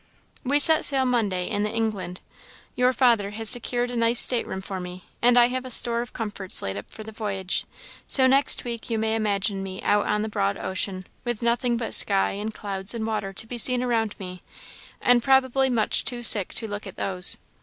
[0.43, 2.21] "We set sail Monday, in the England.
[2.75, 6.01] Your father has secured a nice state room for me, and I have a store
[6.01, 7.67] of comforts laid up for the voyage.
[8.07, 11.93] So next week you may imagine me out on the broad ocean, with nothing but
[11.93, 14.41] sky and clouds and water to be seen around me,
[14.99, 17.37] and probably much too sick to look at those.